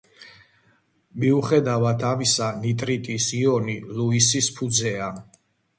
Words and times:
მიუხედავად 1.23 2.07
ამისა 2.13 2.49
ნიტრიტის 2.65 3.31
იონი 3.43 3.79
ლუისის 4.01 4.53
ფუძეა. 4.59 5.17